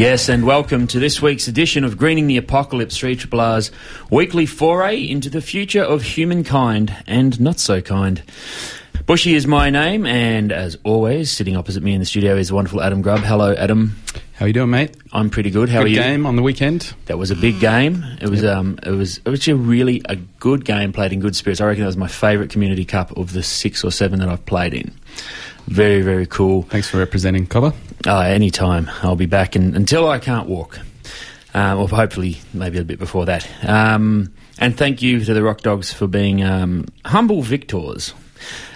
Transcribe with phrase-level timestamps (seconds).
[0.00, 3.70] Yes, and welcome to this week's edition of Greening the Apocalypse 3 Triple R's
[4.10, 8.22] weekly foray into the future of humankind and not so kind.
[9.04, 12.54] Bushy is my name, and as always, sitting opposite me in the studio is the
[12.54, 13.20] wonderful Adam Grubb.
[13.20, 13.94] Hello, Adam.
[14.40, 14.96] How you doing, mate?
[15.12, 15.68] I'm pretty good.
[15.68, 15.96] How good are you?
[15.96, 16.94] game on the weekend.
[17.04, 18.02] That was a big game.
[18.22, 21.36] It was um, it was it was a really a good game played in good
[21.36, 21.60] spirits.
[21.60, 24.46] I reckon that was my favourite community cup of the six or seven that I've
[24.46, 24.94] played in.
[25.66, 26.62] Very very cool.
[26.62, 27.74] Thanks for representing Cobber.
[28.06, 28.90] Uh, anytime.
[29.02, 30.78] I'll be back in, until I can't walk.
[31.52, 33.46] Um, or hopefully, maybe a bit before that.
[33.62, 38.14] Um, and thank you to the Rock Dogs for being um, humble victors.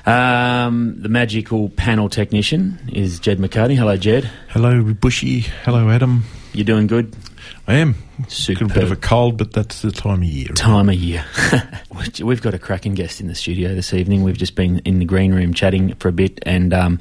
[0.07, 3.77] Um, the magical panel technician is Jed McCartney.
[3.77, 4.31] Hello, Jed.
[4.49, 5.41] Hello, Bushy.
[5.65, 6.25] Hello, Adam.
[6.53, 7.15] You're doing good?
[7.67, 7.95] I am.
[8.29, 8.69] Superb.
[8.69, 10.49] Got a bit of a cold, but that's the time of year.
[10.49, 11.25] Time of year.
[12.23, 14.23] We've got a cracking guest in the studio this evening.
[14.23, 17.01] We've just been in the green room chatting for a bit, and um,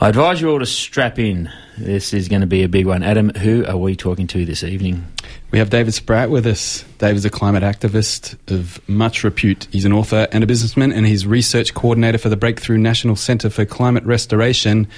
[0.00, 1.50] I advise you all to strap in.
[1.78, 3.02] This is going to be a big one.
[3.02, 5.06] Adam, who are we talking to this evening?
[5.50, 6.84] We have David Spratt with us.
[6.98, 9.66] David's a climate activist of much repute.
[9.72, 13.50] He's an author and a businessman, and he's research coordinator for the Breakthrough National Centre
[13.50, 14.88] for Climate Restoration.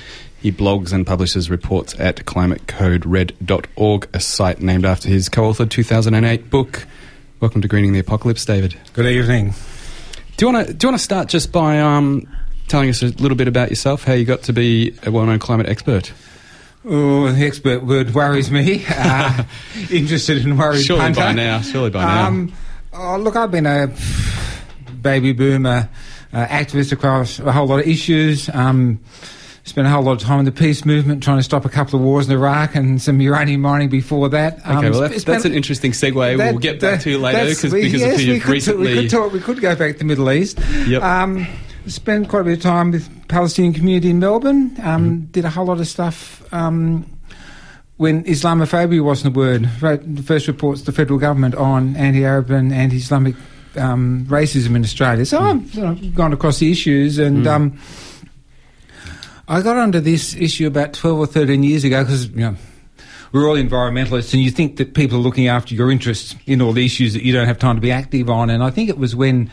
[0.42, 6.84] He blogs and publishes reports at climatecodered.org, a site named after his co-authored 2008 book.
[7.38, 8.76] Welcome to Greening the Apocalypse, David.
[8.92, 9.54] Good evening.
[10.36, 12.26] Do you want to do you want to start just by um,
[12.66, 15.68] telling us a little bit about yourself, how you got to be a well-known climate
[15.68, 16.12] expert?
[16.84, 18.84] Oh, the expert word worries me.
[18.90, 19.44] Uh,
[19.92, 21.20] interested in worried Surely punter.
[21.20, 22.26] by now, surely by now.
[22.26, 22.52] Um,
[22.92, 23.94] oh, look, I've been a
[25.00, 25.88] baby boomer
[26.32, 28.48] uh, activist across a whole lot of issues.
[28.48, 28.98] Um,
[29.64, 31.98] spent a whole lot of time in the peace movement trying to stop a couple
[31.98, 34.58] of wars in Iraq and some uranium mining before that.
[34.64, 36.36] Um, Okay, well, that's, that's an interesting segue.
[36.38, 38.42] that- we'll get back that- to you later cause, we- because yes, of we you've
[38.42, 38.94] could, recently.
[38.94, 39.32] we could talk.
[39.32, 40.58] We could go back to the Middle East.
[40.86, 41.02] Yep.
[41.02, 41.46] Um,
[41.86, 44.76] spent quite a bit of time with Palestinian community in Melbourne.
[44.82, 45.24] Um, Mm-hmm.
[45.32, 46.42] Did a whole lot of stuff.
[46.52, 47.06] Um,
[47.98, 52.50] when Islamophobia wasn't a word, wrote the first reports to the federal government on anti-Arab
[52.50, 53.36] and anti-Islamic
[53.76, 55.24] um, racism in Australia.
[55.24, 57.76] So I've you know, gone across the issues, and Mm.
[59.52, 62.56] I got onto this issue about twelve or thirteen years ago because you know
[63.32, 66.72] we're all environmentalists, and you think that people are looking after your interests in all
[66.72, 68.48] the issues that you don't have time to be active on.
[68.48, 69.50] And I think it was when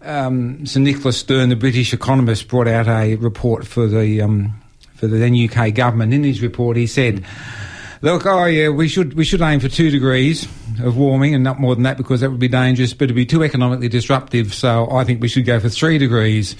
[0.00, 4.58] um, Sir Nicholas Stern, the British economist, brought out a report for the um,
[4.94, 6.14] for the then UK government.
[6.14, 7.22] In his report, he said.
[8.02, 10.46] Look, oh yeah, we should we should aim for two degrees
[10.82, 13.26] of warming and not more than that because that would be dangerous, but it'd be
[13.26, 14.52] too economically disruptive.
[14.52, 16.56] So I think we should go for three degrees.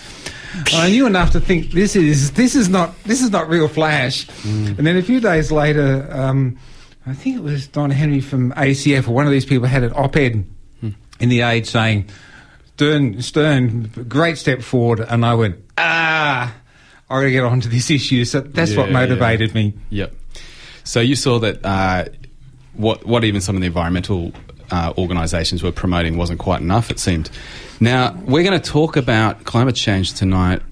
[0.73, 4.27] I knew enough to think this is this is not this is not real flash.
[4.45, 6.59] And then a few days later, um,
[7.07, 9.93] I think it was Don Henry from ACF or one of these people had an
[9.93, 10.45] op-ed
[11.21, 12.09] in the Age saying,
[12.75, 16.55] "Stern, Stern, great step forward," and I went, "Ah,
[17.11, 19.75] I got to get onto this issue." So that's what Yeah, motivated me.
[19.91, 20.15] Yep.
[20.87, 22.05] So you saw that uh,
[22.75, 24.33] what what even some of the environmental
[24.71, 26.93] uh, organisations were promoting wasn't quite enough.
[26.93, 27.29] It seemed.
[27.81, 30.63] Now we're going to talk about climate change tonight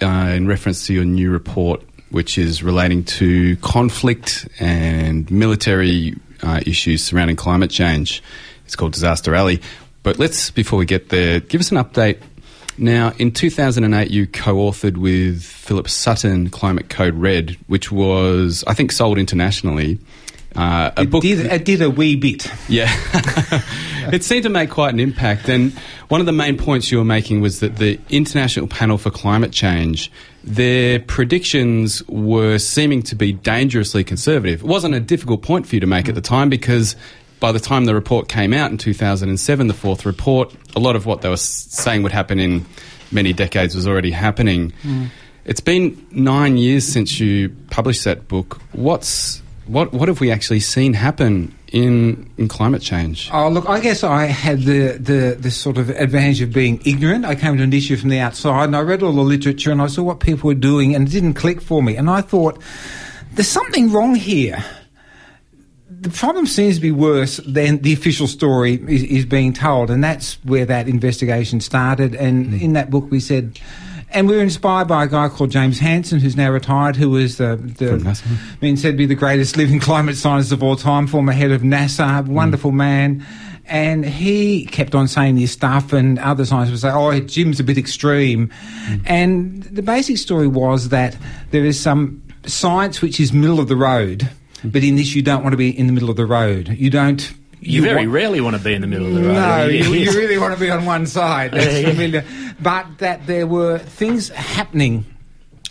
[0.00, 6.60] uh, in reference to your new report, which is relating to conflict and military uh,
[6.64, 8.22] issues surrounding climate change.
[8.64, 9.60] It's called Disaster Alley.
[10.04, 12.20] But let's before we get there, give us an update.
[12.82, 18.74] Now, in 2008, you co authored with Philip Sutton Climate Code Red, which was, I
[18.74, 20.00] think, sold internationally.
[20.56, 21.22] Uh, a It book.
[21.22, 22.50] did, it did a wee bit.
[22.68, 22.90] Yeah.
[24.12, 25.48] it seemed to make quite an impact.
[25.48, 25.72] And
[26.08, 29.52] one of the main points you were making was that the International Panel for Climate
[29.52, 30.10] Change,
[30.44, 34.60] their predictions were seeming to be dangerously conservative.
[34.62, 36.96] It wasn't a difficult point for you to make at the time because
[37.42, 41.06] by the time the report came out in 2007, the fourth report, a lot of
[41.06, 42.64] what they were saying would happen in
[43.10, 44.72] many decades was already happening.
[44.82, 45.06] Hmm.
[45.44, 48.60] It's been nine years since you published that book.
[48.70, 49.92] What's what?
[49.92, 53.28] What have we actually seen happen in in climate change?
[53.32, 57.24] Oh, look, I guess I had the, the, the sort of advantage of being ignorant.
[57.24, 59.82] I came to an issue from the outside and I read all the literature and
[59.82, 61.96] I saw what people were doing and it didn't click for me.
[61.96, 62.62] And I thought,
[63.32, 64.64] there's something wrong here.
[66.00, 69.90] The problem seems to be worse than the official story is, is being told.
[69.90, 72.14] And that's where that investigation started.
[72.14, 72.60] And hmm.
[72.60, 73.58] in that book, we said,
[74.10, 77.38] and we were inspired by a guy called James Hansen, who's now retired, who was
[77.38, 78.60] the, the NASA?
[78.60, 81.62] been said to be the greatest living climate scientist of all time, former head of
[81.62, 82.76] NASA, wonderful hmm.
[82.78, 83.26] man.
[83.66, 87.64] And he kept on saying this stuff, and other scientists would say, "Oh, Jim's a
[87.64, 88.96] bit extreme." Hmm.
[89.06, 91.16] And the basic story was that
[91.52, 94.28] there is some science which is middle of the road,
[94.64, 96.68] but in this you don't want to be in the middle of the road.
[96.68, 97.32] You don't.
[97.60, 99.34] You, very want- rarely want to be in the middle of the road.
[99.34, 99.66] no, eh?
[99.68, 101.52] you, you really want to be on one side.
[101.52, 101.88] That's Yeah, yeah.
[101.90, 102.24] familiar.
[102.60, 105.06] But that there were things happening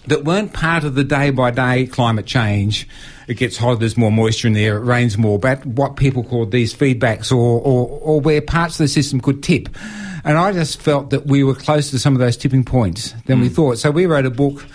[0.07, 2.87] that weren't part of the day by day climate change.
[3.27, 6.23] It gets hotter, there's more moisture in the air, it rains more, but what people
[6.23, 9.69] called these feedbacks or, or, or where parts of the system could tip.
[10.23, 13.39] And I just felt that we were closer to some of those tipping points than
[13.41, 13.55] we mm.
[13.55, 13.77] thought.
[13.77, 14.65] So we wrote a book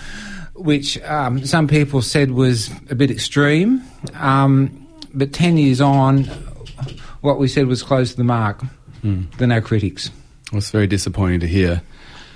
[0.57, 3.83] which um, some people said was a bit extreme,
[4.15, 6.25] um, but 10 years on,
[7.21, 8.63] what we said was close to the mark.
[9.39, 10.11] They're no critics.
[10.51, 11.83] Well, it's very disappointing to hear.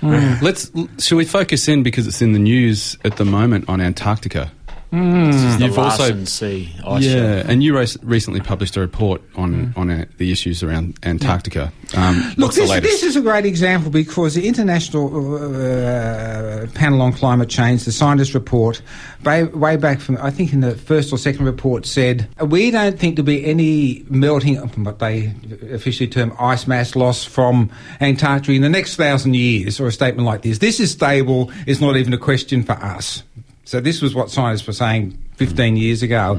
[0.01, 0.41] Mm.
[0.41, 0.71] Let's.
[1.03, 4.51] Shall we focus in because it's in the news at the moment on Antarctica?
[4.91, 7.49] This is the You've also- Sea ice yeah, shelf.
[7.49, 11.71] and you rec- recently published a report on on uh, the issues around Antarctica.
[11.95, 12.37] Um, Mm.
[12.37, 17.83] Look, this, this is a great example because the International uh, Panel on Climate Change,
[17.85, 18.81] the scientist report,
[19.23, 22.97] way, way back from, I think in the first or second report, said we don't
[22.99, 25.33] think there'll be any melting, what they
[25.71, 30.25] officially term ice mass loss from Antarctica in the next thousand years, or a statement
[30.25, 30.59] like this.
[30.59, 33.23] This is stable, it's not even a question for us.
[33.63, 36.37] So this was what scientists were saying 15 years ago.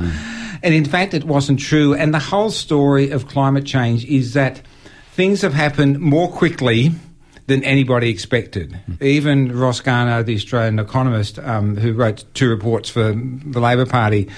[0.62, 1.94] And in fact, it wasn't true.
[1.94, 4.62] And the whole story of climate change is that
[5.12, 6.92] things have happened more quickly
[7.46, 8.78] than anybody expected.
[9.00, 14.28] Even Ross Garnaut, the Australian economist, um, who wrote two reports for the Labor Party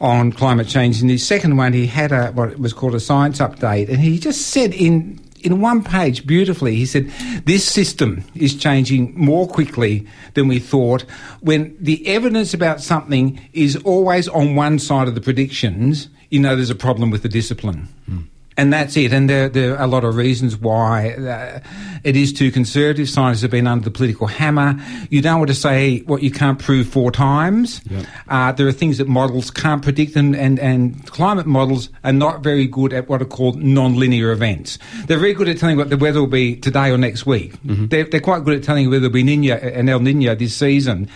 [0.00, 3.38] on climate change, in his second one, he had a what was called a science
[3.38, 7.10] update, and he just said in in one page beautifully, he said,
[7.44, 11.02] This system is changing more quickly than we thought.
[11.40, 16.56] When the evidence about something is always on one side of the predictions, you know
[16.56, 17.88] there's a problem with the discipline.
[18.06, 18.18] Hmm.
[18.56, 19.12] And that's it.
[19.12, 21.60] And there, there are a lot of reasons why uh,
[22.04, 23.08] it is too conservative.
[23.08, 24.78] Scientists have been under the political hammer.
[25.08, 27.80] You don't want to say what you can't prove four times.
[28.28, 32.42] Uh, there are things that models can't predict, and, and, and climate models are not
[32.42, 34.78] very good at what are called non-linear events.
[35.06, 37.54] They're very good at telling what the weather will be today or next week.
[37.88, 41.08] They're, they're quite good at telling whether there'll be Nino and El Nino this season.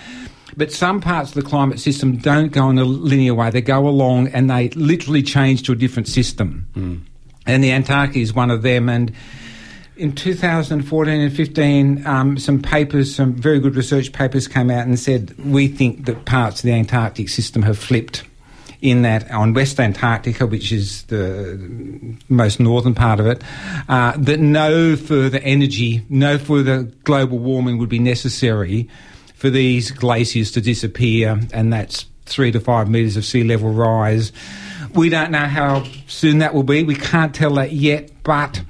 [0.56, 3.50] But some parts of the climate system don't go in a linear way.
[3.50, 6.66] They go along and they literally change to a different system.
[7.46, 8.88] And the Antarctic is one of them.
[8.88, 9.12] And
[9.96, 14.98] in 2014 and 15, um, some papers, some very good research papers came out and
[14.98, 18.24] said, we think that parts of the Antarctic system have flipped.
[18.82, 21.58] In that, on West Antarctica, which is the
[22.28, 23.42] most northern part of it,
[23.88, 28.86] uh, that no further energy, no further global warming would be necessary
[29.34, 34.30] for these glaciers to disappear, and that's three to five metres of sea level rise.
[34.96, 36.82] We don't know how soon that will be.
[36.82, 38.62] We can't tell that yet, but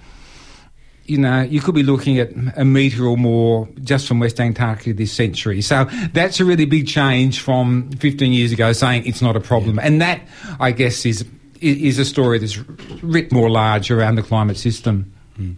[1.06, 4.92] you know, you could be looking at a metre or more just from West Antarctica
[4.92, 5.62] this century.
[5.62, 9.78] So that's a really big change from 15 years ago saying it's not a problem.
[9.78, 10.20] And that,
[10.58, 11.24] I guess, is
[11.60, 12.58] is a story that's
[13.02, 15.12] writ more large around the climate system.
[15.36, 15.52] Hmm.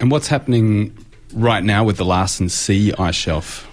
[0.00, 0.96] and what's happening
[1.34, 3.68] right now with the Larsen C ice shelf?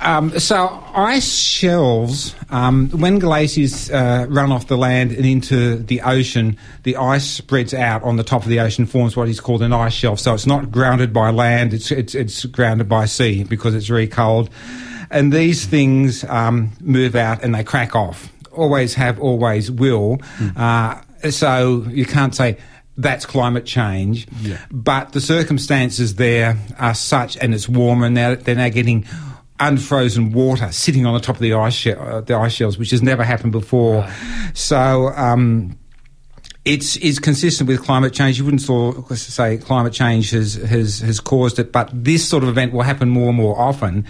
[0.00, 6.00] Um, so ice shelves, um, when glaciers uh, run off the land and into the
[6.00, 9.62] ocean, the ice spreads out on the top of the ocean, forms what is called
[9.62, 10.18] an ice shelf.
[10.18, 14.08] So it's not grounded by land; it's it's, it's grounded by sea because it's very
[14.08, 14.48] cold.
[15.10, 18.32] And these things um, move out and they crack off.
[18.52, 20.18] Always have, always will.
[20.56, 22.58] Uh, so you can't say
[22.96, 24.26] that's climate change.
[24.70, 28.34] But the circumstances there are such, and it's warmer and now.
[28.36, 29.06] They're now getting
[29.60, 32.90] unfrozen water sitting on the top of the ice she- uh, the ice shelves, which
[32.90, 34.08] has never happened before.
[34.54, 35.08] So.
[35.08, 35.76] Um,
[36.62, 38.36] it's is consistent with climate change.
[38.38, 42.42] You wouldn't sort of say climate change has, has has caused it, but this sort
[42.42, 44.06] of event will happen more and more often,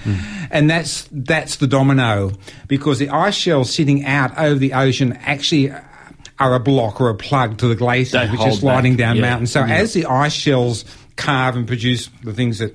[0.51, 2.33] and that's that's the domino
[2.67, 5.71] because the ice shells sitting out over the ocean actually
[6.41, 9.17] are a block or a plug to the glaciers, They which is sliding back, down
[9.17, 9.23] yeah.
[9.23, 9.53] mountains.
[9.53, 9.75] So Yeah.
[9.77, 12.75] as the ice shells carve and produce the things that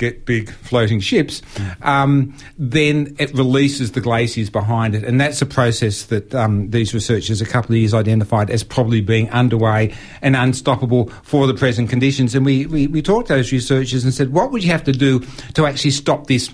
[0.00, 1.42] get big floating ships,
[1.82, 5.04] um, then it releases the glaciers behind it.
[5.04, 9.00] And that's a process that um, these researchers a couple of years identified as probably
[9.00, 12.34] being underway and unstoppable for the present conditions.
[12.34, 14.92] And we, we, we talked to those researchers and said, what would you have to
[14.92, 15.20] do
[15.54, 16.50] to actually stop this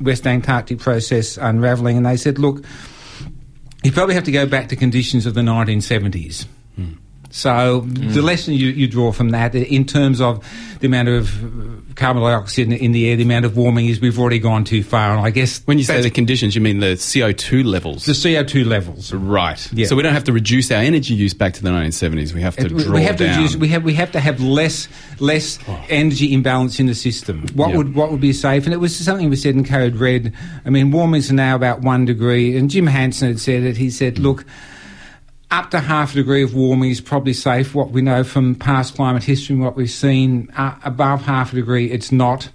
[0.00, 1.96] West Antarctic process unravelling?
[1.96, 2.64] And they said, look,
[3.82, 6.46] you probably have to go back to conditions of the 1970s.
[7.30, 10.42] So the lesson you, you draw from that, in terms of
[10.80, 14.00] the amount of uh, carbon dioxide in, in the air, the amount of warming, is
[14.00, 15.10] we've already gone too far.
[15.14, 18.06] And I guess When you say the conditions, you mean the CO2 levels.
[18.06, 19.12] the CO2 levels.
[19.12, 19.72] right.
[19.74, 19.86] Yeah.
[19.86, 22.32] So we don't have to reduce our energy use back to the 1970s.
[22.32, 23.36] We have to draw we have down.
[23.36, 24.88] to use, we have we have to have less
[25.20, 25.58] less
[25.90, 27.46] energy imbalance in the system.
[27.54, 27.76] What Yeah.
[27.76, 28.64] would what would be safe?
[28.64, 30.32] And it was something we said in Code Red.
[30.64, 33.76] I mean, warming is now about one degree, and Jim Hansen had said it.
[33.76, 34.46] He said, "Look."
[35.50, 37.74] Up to half a degree of warming is probably safe.
[37.74, 41.56] What we know from past climate history and what we've seen, uh, above half a
[41.56, 42.50] degree, it's not.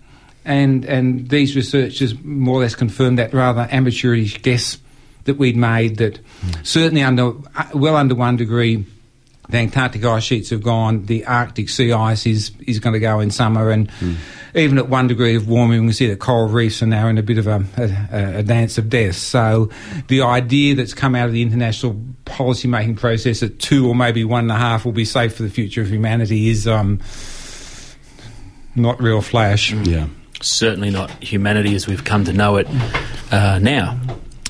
[0.46, 4.78] And and these researchers more or less confirmed that rather amateurish guess
[5.24, 6.20] that we'd made that
[6.64, 8.86] certainly under uh, well under one degree
[9.50, 11.06] the Antarctic ice sheets have gone.
[11.06, 13.92] The Arctic sea ice is, is going to go in summer, and
[14.56, 17.18] even at one degree of warming, we can see that coral reefs are now in
[17.18, 19.16] a bit of a, a, a dance of death.
[19.16, 19.70] So,
[20.08, 24.24] the idea that's come out of the international policy making process that two or maybe
[24.24, 27.00] one and a half will be safe for the future of humanity is um,
[28.76, 29.72] not real flash.
[29.72, 30.08] yeah.
[30.42, 32.68] certainly not humanity as we've come to know it
[33.32, 34.00] uh, now.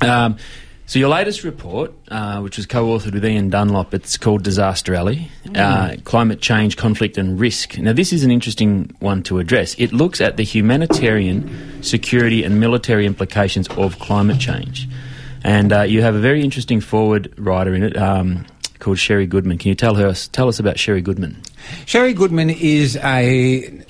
[0.01, 0.37] Um,
[0.93, 5.27] so your latest report, uh, which was co-authored with Ian Dunlop, it's called Disaster Alley:
[5.55, 7.79] uh, Climate Change, Conflict and Risk.
[7.79, 9.73] Now, this is an interesting one to address.
[9.79, 14.87] It looks at the humanitarian, security, and military implications of climate change,
[15.43, 17.97] and uh, you have a very interesting forward writer in it.
[17.97, 18.45] Um,
[18.77, 19.57] Called Sherri Goodman.
[19.57, 21.41] Can you tell her tell us about Sherri Goodman?
[21.87, 23.81] Sherri Goodman is a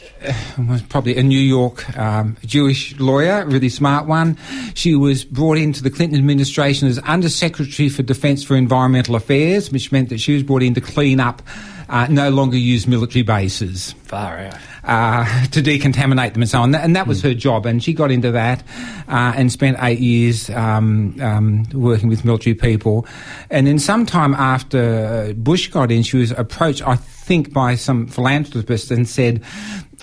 [0.58, 4.38] was probably a New York um, Jewish lawyer, really smart one.
[4.74, 9.92] She was brought into the Clinton administration as Undersecretary for Defence for Environmental Affairs, which
[9.92, 11.42] meant that she was brought in to clean up
[11.90, 14.58] uh, no longer used military bases Far out.
[14.84, 16.74] uh, to decontaminate them and so on.
[16.74, 17.66] And that was her job.
[17.66, 18.64] And she got into that
[19.08, 23.06] uh, and spent eight years um, um, working with military people.
[23.50, 28.08] And then sometime after uh, Bush got in, she was approached, I think, by some
[28.08, 29.44] philanthropists and said,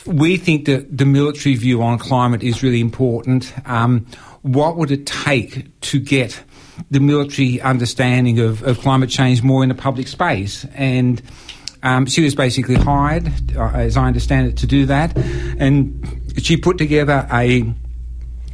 [0.06, 3.52] we think that the military view on climate is really important.
[3.68, 4.06] Um,
[4.42, 6.42] what would it take to get
[6.90, 10.64] the military understanding of, of climate change more in the public space?
[10.74, 11.20] And
[11.82, 15.16] um, she was basically hired, uh, as I understand it, to do that,
[15.58, 17.72] and she put together a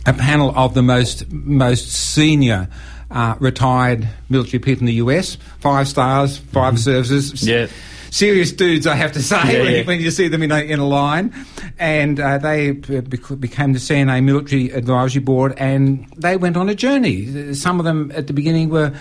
[0.09, 2.69] a panel of the most most senior
[3.11, 7.47] uh, retired military people in the US, five stars, 5 services.
[7.47, 7.67] Yeah.
[8.11, 9.83] Serious dudes, I have to say, Yeah, when, yeah.
[9.85, 11.33] when you see them in a, in a line.
[11.79, 17.55] And uh, they became the CNA Military Advisory Board and they went on a journey.
[17.55, 18.93] Some of them at the beginning were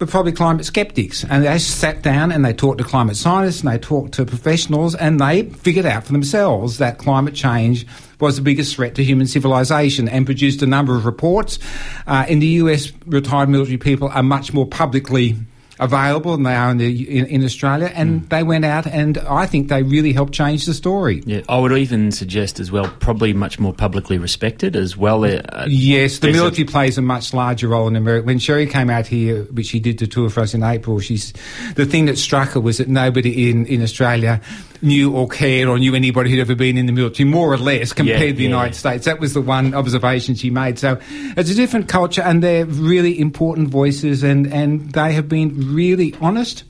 [0.00, 1.24] were probably climate skeptics.
[1.24, 4.94] And they sat down and they talked to climate scientists and they talked to professionals
[4.94, 7.86] and they figured out for themselves that climate change
[8.20, 11.58] was the biggest threat to human civilization and produced a number of reports.
[12.06, 15.36] Uh, in the US, retired military people are much more publicly
[15.80, 17.90] available than they are in, the, in, in Australia.
[17.94, 21.22] And they went out and I think they really helped change the story.
[21.26, 25.24] Yeah, I would even suggest as well, probably much more publicly respected as well.
[25.24, 28.26] Uh, Yes, the there's a- military plays a much larger role in America.
[28.26, 31.32] When Sherri came out here, which she did the tour for us in April, she's
[31.74, 34.40] the thing that struck her was that nobody in, in Australia
[34.82, 37.92] knew or cared or knew anybody who'd ever been in the military, more or less,
[37.92, 38.48] compared Yeah, to the yeah.
[38.48, 39.04] United States.
[39.04, 40.78] That was the one observation she made.
[40.78, 45.74] So it's a different culture, and they're really important voices, and, and they have been
[45.74, 46.64] really honest.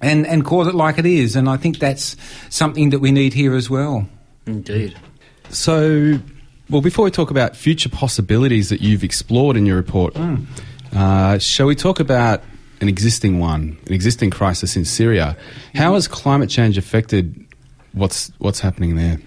[0.00, 2.16] And, and call it like it is, and I think that's
[2.50, 4.08] something that we need here as well.
[4.46, 4.96] Indeed.
[5.50, 6.20] So,
[6.70, 10.16] well, before we talk about future possibilities that you've explored in your report,
[10.94, 12.44] uh, shall we talk about
[12.80, 15.36] an existing one, an existing crisis in Syria?
[15.74, 17.46] How has climate change affected
[17.92, 19.18] what's what's happening there?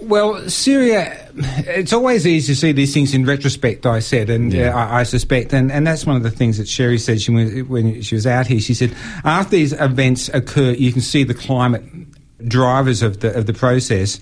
[0.00, 4.72] Well, Syria, it's always easy to see these things in retrospect, I said, and Yeah.
[4.72, 7.32] uh, I, I suspect, and, and that's one of the things that Sherri said she,
[7.32, 8.60] when, when she was out here.
[8.60, 8.94] She said,
[9.24, 11.82] after these events occur, you can see the climate
[12.46, 14.18] drivers of the, of the process.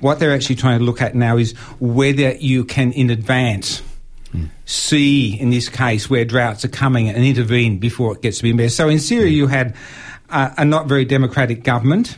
[0.00, 3.82] What they're actually trying to look at now is whether you can, in advance,
[4.64, 8.50] see, in this case, where droughts are coming and intervene before it gets to be
[8.50, 8.76] embarrassed.
[8.76, 9.74] So in Syria, you had
[10.28, 12.16] uh, a not very democratic government,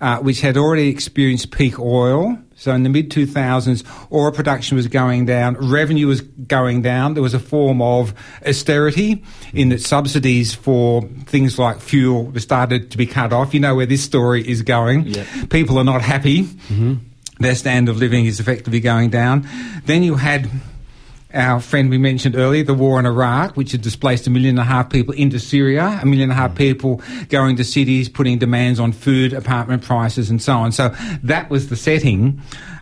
[0.00, 2.38] uh, which had already experienced peak oil.
[2.56, 7.14] So in the mid 2000s, oil production was going down, revenue was going down.
[7.14, 8.14] There was a form of
[8.46, 9.22] austerity
[9.52, 13.54] in that subsidies for things like fuel started to be cut off.
[13.54, 15.06] You know where this story is going.
[15.06, 15.24] Yeah.
[15.50, 16.48] People are not happy.
[17.38, 19.46] their standard of living is effectively going down.
[19.84, 20.50] Then you had
[21.34, 24.60] our friend we mentioned earlier, the war in Iraq, which had displaced a million and
[24.60, 28.38] a half people into Syria, a million and a half people going to cities, putting
[28.38, 30.72] demands on food, apartment prices, and so on.
[30.72, 32.40] So that was the setting.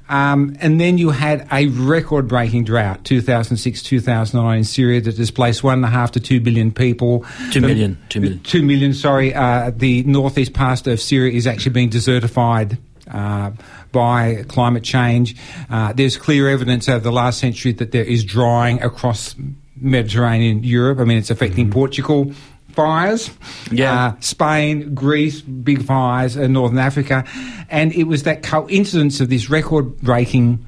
[0.09, 5.65] Um, and then you had a record breaking drought, 2006 2009 in Syria, that displaced
[5.65, 7.25] one and a half to two billion people.
[7.51, 8.41] Two million, two million.
[8.41, 9.35] Two million, sorry.
[9.35, 12.79] Uh, the northeast part of Syria is actually being desertified.
[13.11, 13.51] Uh,
[13.97, 15.35] by climate change,
[15.71, 19.35] uh, there's clear evidence over the last century that there is drying across
[19.81, 21.01] Mediterranean Europe.
[21.01, 22.33] I mean, it's affecting Portugal.
[22.73, 23.31] Fires,
[23.71, 23.95] Yeah.
[23.95, 27.25] uh, Spain, Greece, big fires in Northern Africa,
[27.71, 30.59] and it was that coincidence of this record-breaking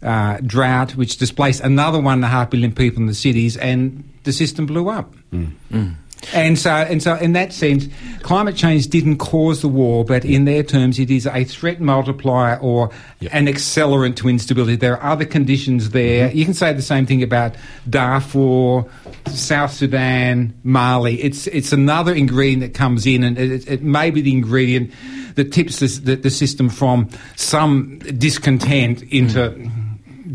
[0.00, 4.04] uh, drought which displaced another one and a half billion people in the cities, and
[4.22, 5.12] the system blew up.
[6.32, 7.86] And so, and so, in that sense,
[8.22, 12.58] climate change didn't cause the war, but in their terms, it is a threat multiplier
[12.58, 12.90] or
[13.30, 14.76] an accelerant to instability.
[14.76, 16.28] There are other conditions there.
[16.28, 16.38] Mm-hmm.
[16.38, 17.54] You can say the same thing about
[17.88, 18.84] Darfur,
[19.28, 21.22] South Sudan, Mali.
[21.22, 24.92] It's it's another ingredient that comes in, and it, it may be the ingredient
[25.36, 29.85] that tips the, the, the system from some discontent into mm-hmm.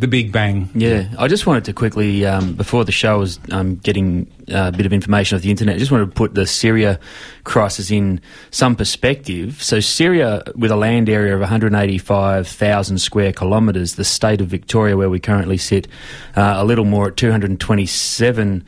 [0.01, 0.67] The Big Bang.
[0.73, 4.75] Yeah, I just wanted to quickly, um, before the show, was um, getting uh, a
[4.75, 5.75] bit of information off the internet.
[5.75, 6.99] I just wanted to put the Syria
[7.43, 9.61] crisis in some perspective.
[9.61, 15.09] So, Syria, with a land area of 185,000 square kilometres, the state of Victoria, where
[15.09, 15.87] we currently sit,
[16.35, 18.65] uh, a little more at 227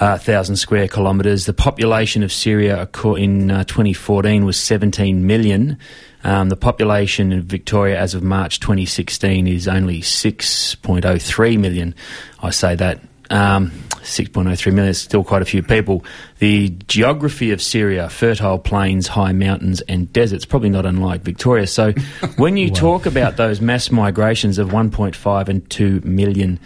[0.00, 1.46] uh, thousand square kilometres.
[1.46, 5.78] The population of Syria in uh, 2014 was 17 million.
[6.24, 11.94] Um, the population in Victoria as of March 2016 is only 6.03 million.
[12.42, 13.00] I say that.
[13.30, 13.72] Um,
[14.02, 16.02] 6.03 million is still quite a few people.
[16.38, 21.66] The geography of Syria, fertile plains, high mountains, and deserts, probably not unlike Victoria.
[21.66, 21.92] So
[22.36, 26.58] when you talk about those mass migrations of 1.5 and 2 million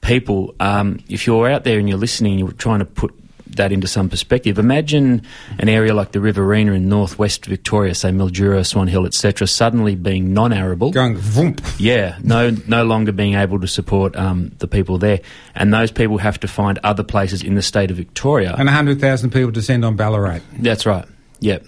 [0.00, 3.14] people, um, if you're out there and you're listening, you're trying to put
[3.56, 4.58] that into some perspective.
[4.58, 5.22] Imagine
[5.58, 10.32] an area like the Riverina in northwest Victoria, say Mildura, Swan Hill, etc., suddenly being
[10.32, 10.90] non-arable.
[10.92, 11.60] Going voomp.
[11.78, 15.20] Yeah, no, no longer being able to support um, the people there,
[15.54, 18.50] and those people have to find other places in the state of Victoria.
[18.56, 20.40] And 100,000 people descend on Ballarat.
[20.58, 21.06] That's right.
[21.40, 21.64] Yep.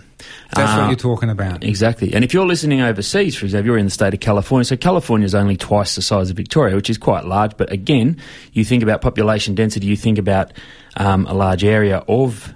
[0.54, 1.64] That's Uh, what you're talking about.
[1.64, 2.14] Exactly.
[2.14, 4.64] And if you're listening overseas, for example, you're in the state of California.
[4.64, 7.56] So California is only twice the size of Victoria, which is quite large.
[7.56, 8.18] But again,
[8.52, 10.52] you think about population density, you think about
[10.96, 12.54] um, a large area of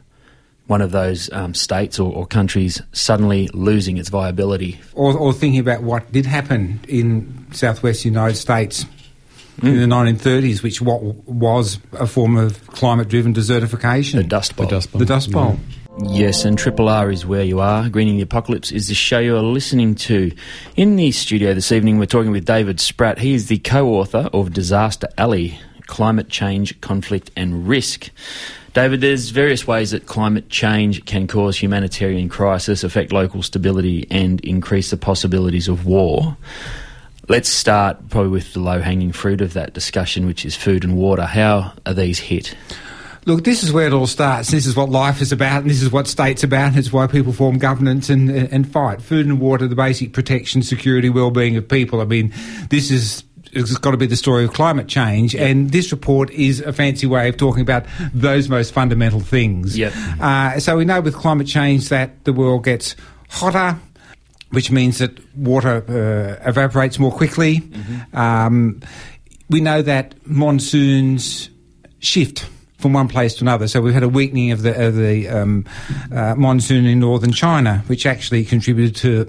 [0.67, 4.81] one of those um, states or, or countries suddenly losing its viability.
[4.95, 8.85] Or, or thinking about what did happen in southwest United States
[9.61, 9.69] Mm.
[9.69, 14.17] in the 1930s, which what was a form of climate-driven desertification.
[14.17, 14.67] The Dust Bowl.
[14.67, 14.99] The Dust Bowl.
[14.99, 15.59] The Dust Bowl.
[16.03, 17.89] Yes, and Triple R is where you are.
[17.89, 20.31] Greening the Apocalypse is the show you are listening to.
[20.77, 23.19] In the studio this evening, we're talking with David Spratt.
[23.19, 28.11] He is the co-author of Disaster Alley, Climate Change, Conflict and Risk.
[28.75, 34.41] David, there's various ways that climate change can cause humanitarian crisis, affect local stability, and
[34.41, 36.37] increase the possibilities of war.
[37.29, 41.25] Let's start probably with the low-hanging fruit of that discussion, which is food and water.
[41.25, 42.55] How are these hit?
[43.25, 44.53] Look, this is where it all starts.
[44.53, 46.69] This is what life is about, and this is what states about.
[46.69, 49.03] And it's why people form governments and, and fight.
[49.03, 52.01] Food and water, the basic protection, security, well-being of people.
[52.01, 52.33] I mean,
[52.71, 56.61] this is it's got to be the story of climate change, and this report is
[56.61, 59.77] a fancy way of talking about those most fundamental things.
[59.77, 59.93] Yep.
[60.21, 62.97] Uh, so we know with climate change that the world gets
[63.29, 63.79] hotter,
[64.51, 67.63] which means that water uh, evaporates more quickly.
[68.13, 68.81] Um,
[69.49, 71.51] we know that monsoons
[71.99, 73.69] shift from one place to another.
[73.69, 75.65] So we've had a weakening of the, of the um,
[76.13, 79.29] uh, monsoon in northern China, which actually contributed to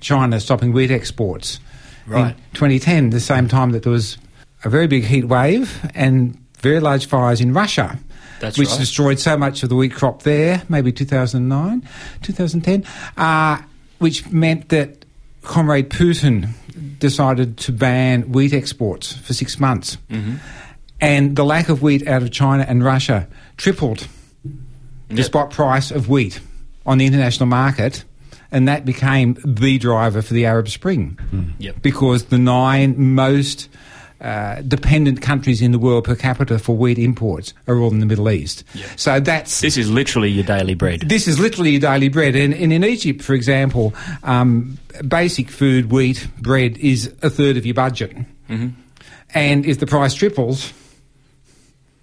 [0.00, 1.58] China stopping wheat exports.
[2.06, 2.30] Right.
[2.30, 4.18] In 2010, the same time that there was
[4.64, 7.98] a very big heat wave and very large fires in Russia.
[8.40, 8.78] That's which right.
[8.78, 11.88] destroyed so much of the wheat crop there, maybe 2009,
[12.22, 12.84] 2010,
[13.16, 13.62] uh,
[13.98, 15.04] which meant that
[15.42, 16.50] Comrade Putin
[16.98, 19.98] decided to ban wheat exports for six months.
[20.10, 20.36] Mm-hmm.
[21.00, 24.08] And the lack of wheat out of China and Russia tripled
[25.08, 26.40] the spot price of wheat
[26.86, 28.04] on the international market.
[28.54, 31.18] And that became the driver for the Arab Spring.
[31.58, 31.82] Yep.
[31.82, 33.68] Because the nine most
[34.20, 38.06] uh, dependent countries in the world per capita for wheat imports are all in the
[38.06, 38.62] Middle East.
[38.96, 41.00] So that's This is literally your daily bread.
[41.00, 42.36] this is literally your daily bread.
[42.36, 47.66] And, and in Egypt, for example, um, basic food, wheat, bread, is a third of
[47.66, 48.16] your budget.
[48.48, 48.68] Mm-hmm.
[49.34, 50.72] And if the price triples,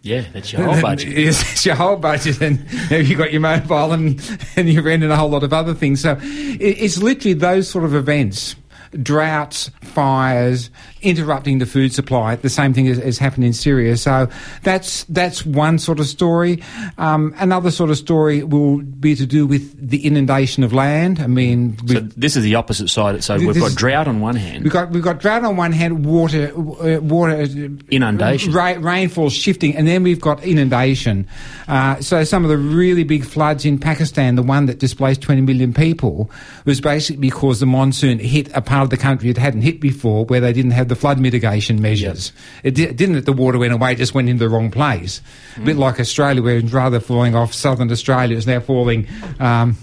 [0.02, 1.18] Yeah, that's your whole budget.
[1.18, 5.12] Yes, it's your whole budget, and you've got your mobile and, and your rent and
[5.12, 6.02] a whole lot of other things.
[6.02, 8.56] So it, it's literally those sort of events
[9.02, 10.70] droughts, fires,
[11.02, 12.36] interrupting the food supply.
[12.36, 13.98] The same thing has, has happened in Syria.
[13.98, 14.28] So
[14.64, 16.62] that's that's one sort of story.
[16.98, 21.20] Um, another sort of story will be to do with the inundation of land.
[21.20, 23.24] I mean, So this is the opposite side.
[23.24, 24.64] So we've got drought on one hand.
[24.64, 27.48] We've got we've got drought on one hand, water uh, water
[27.90, 28.54] Inundation.
[28.54, 31.28] ra- rainfall shifting, and then we've got inundation.
[31.68, 35.42] Uh, so some of the really big floods in Pakistan, the one that displaced 20
[35.42, 36.30] million people,
[36.66, 40.26] was basically because the monsoon hit a part of the country it hadn't hit before,
[40.26, 42.32] where they didn't have the flood mitigation measures.
[42.64, 45.22] It, di- didn't that the water went away; it just went into the wrong place.
[45.58, 49.08] A bit like Australia, where it's rather falling off southern Australia, it's now falling.
[49.40, 49.78] Um,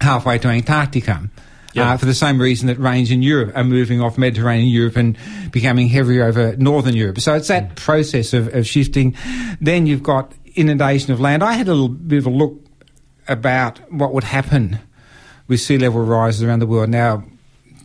[0.00, 1.28] halfway to Antarctica.
[1.76, 5.16] Uh, for the same reason that rains in Europe are moving off Mediterranean Europe and
[5.52, 7.20] becoming heavier over Northern Europe.
[7.20, 9.14] So it's that process of, of shifting.
[9.60, 11.44] Then you've got inundation of land.
[11.44, 12.60] I had a little bit of a look
[13.28, 14.80] about what would happen
[15.46, 16.88] with sea level rises around the world.
[16.88, 17.22] Now,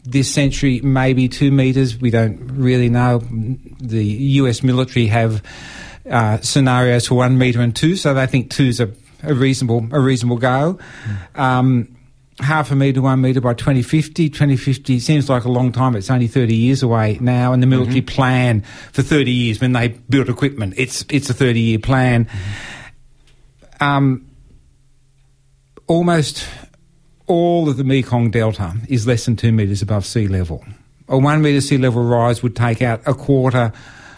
[0.05, 1.99] this century, maybe two metres.
[1.99, 3.19] We don't really know.
[3.79, 5.43] The US military have
[6.09, 8.91] uh, scenarios for one metre and two, so they think two's a,
[9.23, 10.79] a reasonable a reasonable go.
[11.33, 11.95] Um,
[12.39, 14.29] half a metre, one metre by 2050.
[14.29, 15.95] 2050 seems like a long time.
[15.95, 19.87] It's only 30 years away now, and the military plan for 30 years when they
[19.87, 20.75] build equipment.
[20.77, 22.27] It's it's a 30 year plan.
[23.79, 24.29] Um,
[25.87, 26.47] almost
[27.27, 30.63] all of the Mekong Delta is less than two metres above sea level.
[31.07, 33.71] A one metre sea level rise would take out a quarter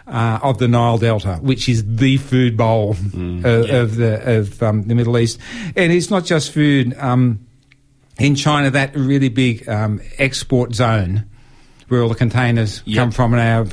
[0.07, 4.83] uh, of the Nile Delta, which is the food bowl of, of the of um,
[4.83, 5.39] the Middle East.
[5.75, 6.97] And it's not just food.
[6.97, 7.45] Um,
[8.17, 11.25] in China, that really big um, export zone
[11.87, 13.65] where all the containers come from and our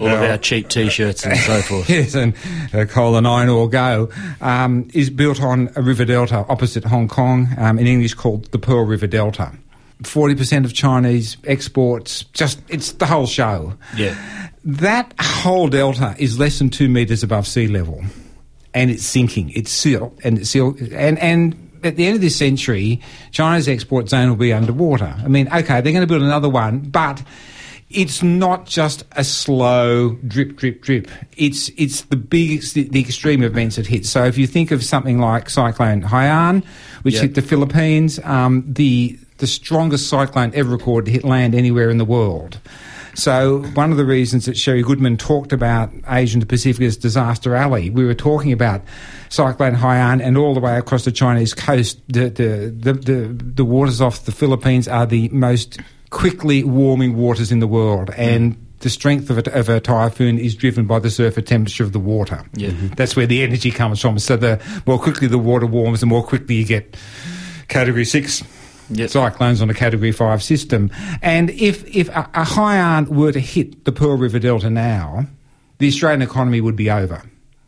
[0.00, 1.88] All of our cheap T-shirts and so forth.
[1.90, 2.34] yes, and
[2.72, 4.08] uh, coal and iron ore go,
[4.40, 8.58] um, is built on a river delta opposite Hong Kong, um, in English called the
[8.58, 9.52] Pearl River Delta.
[10.02, 13.74] 40% of Chinese exports, just, it's the whole show.
[13.96, 14.16] Yeah.
[14.64, 18.02] That whole delta is less than two metres above sea level,
[18.72, 19.50] and it's sinking.
[19.50, 24.08] It's still, and it's still, and, and at the end of this century, China's export
[24.08, 25.14] zone will be underwater.
[25.16, 27.22] I mean, okay, they're going to build another one, but
[27.90, 31.08] it's not just a slow drip, drip, drip.
[31.36, 34.06] It's it's the biggest, the, the extreme events that hit.
[34.06, 36.64] So if you think of something like Cyclone Haiyan,
[37.02, 37.22] which Yeah.
[37.22, 41.96] hit the Philippines, um, the the strongest cyclone ever recorded to hit land anywhere in
[41.98, 42.58] the world.
[43.14, 47.56] So one of the reasons that Sherri Goodman talked about Asian to Pacific as disaster
[47.56, 48.82] alley, we were talking about
[49.30, 51.98] Cyclone Haiyan and all the way across the Chinese coast.
[52.08, 57.50] The the the, the, the waters off the Philippines are the most quickly warming waters
[57.50, 58.18] in the world, mm.
[58.18, 61.92] and the strength of a, of a typhoon is driven by the surface temperature of
[61.92, 62.44] the water.
[62.54, 62.70] Yeah.
[62.70, 62.94] Mm-hmm.
[62.94, 64.18] That's where the energy comes from.
[64.18, 66.96] So the more quickly the water warms, the more quickly you get
[67.68, 68.42] category six
[69.06, 70.90] cyclones on a category five system.
[71.22, 75.26] And if, if a, a Haiyan were to hit the Pearl River Delta now,
[75.78, 77.22] the Australian economy would be over.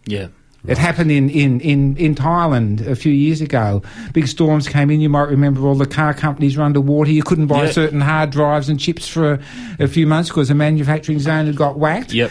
[0.06, 0.28] Yeah.
[0.66, 3.82] It happened in, in, in, in Thailand a few years ago.
[4.12, 5.00] Big storms came in.
[5.00, 7.10] You might remember all the car companies were underwater.
[7.10, 7.70] You couldn't buy Yeah.
[7.72, 9.40] certain hard drives and chips for a,
[9.80, 12.12] a few months because the manufacturing zone had got whacked.
[12.12, 12.30] Yep.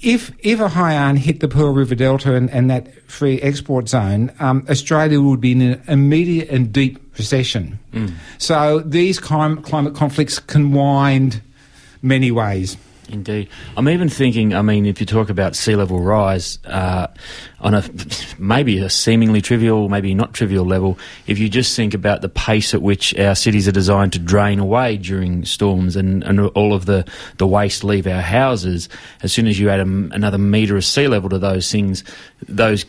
[0.00, 4.32] If if a Haiyan hit the Pearl River Delta and, and that free export zone,
[4.40, 7.78] um, Australia would be in an immediate and deep recession.
[7.92, 8.12] Mm.
[8.38, 11.42] So these clim- climate conflicts can wind
[12.02, 12.76] many ways.
[13.10, 13.48] Indeed.
[13.76, 17.06] I'm even thinking, I mean, if you talk about sea level rise uh,
[17.60, 17.82] on a
[18.38, 22.74] maybe a seemingly trivial, maybe not trivial level, if you just think about the pace
[22.74, 26.84] at which our cities are designed to drain away during storms and, and all of
[26.84, 27.06] the,
[27.38, 28.90] the waste leave our houses,
[29.22, 32.04] as soon as you add a m another metre of sea level to those things,
[32.46, 32.84] those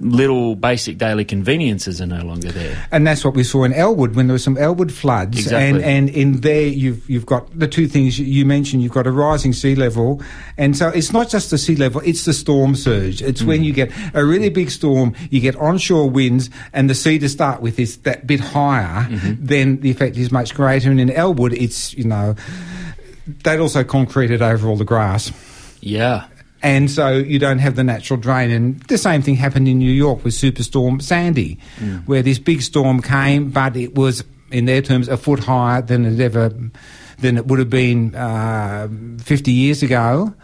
[0.00, 2.86] little basic daily conveniences are no longer there.
[2.90, 5.38] And that's what we saw in Elwood when there were some Elwood floods.
[5.38, 5.82] Exactly.
[5.82, 8.82] And, and in there, you've, you've got the two things you mentioned.
[8.82, 10.20] You've got a rising sea level.
[10.58, 13.22] And so it's not just the sea level, it's the storm surge.
[13.22, 13.64] It's when mm.
[13.64, 17.62] you get a really big storm, you get onshore winds, and the sea to start
[17.62, 19.44] with is that bit higher, mm-hmm.
[19.44, 20.90] then the effect is much greater.
[20.90, 22.34] And in Elwood, it's, you know,
[23.44, 25.32] they'd also concreted over all the grass.
[25.80, 26.26] Yeah.
[26.64, 28.50] And so you don't have the natural drain.
[28.50, 31.58] And the same thing happened in New York with Superstorm Sandy,
[32.06, 36.06] where this big storm came, but it was, in their terms, a foot higher than
[36.06, 36.48] it ever,
[37.18, 40.34] than it would have been uh, 50 years ago.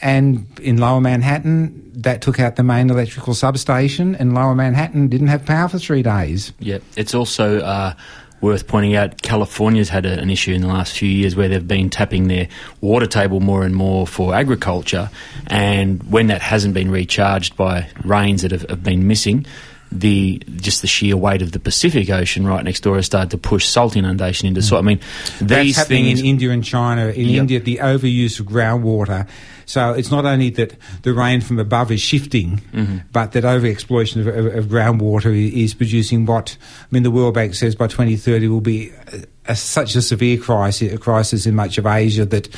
[0.00, 5.28] And in Lower Manhattan, that took out the main electrical substation, and Lower Manhattan didn't
[5.28, 6.52] have power for three days.
[6.58, 7.94] Yeah, it's also uh,
[8.40, 11.66] worth pointing out California's had a, an issue in the last few years where they've
[11.66, 12.48] been tapping their
[12.80, 15.10] water table more and more for agriculture,
[15.46, 19.46] and when that hasn't been recharged by rains that have, have been missing,
[19.92, 23.38] the just the sheer weight of the Pacific Ocean right next door has started to
[23.38, 24.64] push salt inundation into mm.
[24.64, 24.78] soil.
[24.80, 25.00] I mean,
[25.40, 26.20] That's these happening things.
[26.20, 27.06] in India and China.
[27.06, 27.40] In Yep.
[27.40, 29.28] India, the overuse of groundwater.
[29.68, 32.98] So it's not only that the rain from above is shifting, Mm-hmm.
[33.12, 37.02] but that overexploitation of, of, of groundwater is producing what I mean.
[37.02, 40.98] The World Bank says by 2030 will be a, a, such a severe crisis, a
[40.98, 42.48] crisis in much of Asia that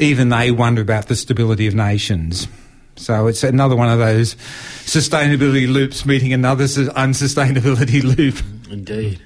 [0.00, 2.48] even they wonder about the stability of nations.
[2.96, 4.34] So it's another one of those
[4.84, 8.36] sustainability loops meeting another sus- unsustainability loop.
[8.70, 9.22] Indeed.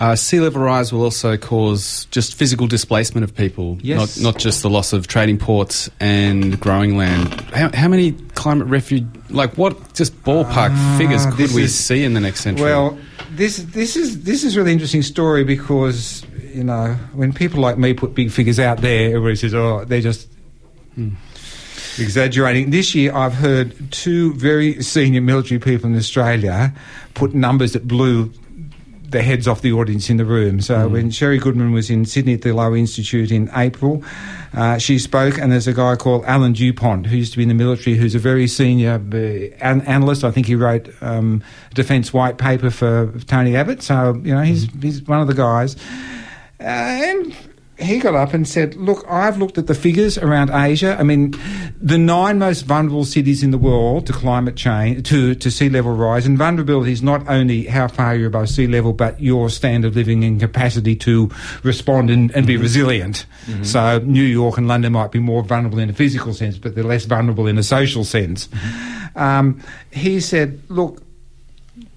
[0.00, 4.16] Uh, sea level rise will also cause just physical displacement of people, Yes.
[4.18, 7.38] not, not just the loss of trading ports and growing land.
[7.52, 12.02] How, how many climate refuge, like what just ballpark figures could Ah, we is- see
[12.02, 12.64] in the next century?
[12.64, 12.98] Well,
[13.36, 17.76] this this is this is a really interesting story because you know when people like
[17.76, 20.28] me put big figures out there, everybody says, "Oh, they're just."
[21.98, 22.70] Exaggerating.
[22.70, 26.72] This year, I've heard two very senior military people in Australia
[27.14, 28.32] put numbers that blew
[29.10, 30.60] the heads off the audience in the room.
[30.60, 34.04] So when Sherri Goodman was in Sydney at the Lowy Institute in April,
[34.54, 37.48] uh, she spoke, and there's a guy called Alan Dupont who used to be in
[37.48, 39.16] the military, who's a very senior uh,
[39.64, 40.24] an- analyst.
[40.24, 43.82] I think he wrote um, a defence white paper for Tony Abbott.
[43.82, 45.76] So you know he's he's one of the guys,
[46.60, 47.36] uh, and.
[47.80, 50.96] He got up and said, Look, I've looked at the figures around Asia.
[50.98, 51.34] I mean,
[51.80, 55.92] the nine most vulnerable cities in the world to climate change, to, to sea level
[55.92, 56.26] rise.
[56.26, 59.96] And vulnerability is not only how far you're above sea level, but your standard of
[59.96, 61.30] living and capacity to
[61.62, 62.62] respond and, and be mm-hmm.
[62.62, 63.26] resilient.
[63.46, 63.64] Mm-hmm.
[63.64, 66.84] So, New York and London might be more vulnerable in a physical sense, but they're
[66.84, 68.48] less vulnerable in a social sense.
[68.48, 69.18] Mm-hmm.
[69.18, 71.02] Um, he said, Look,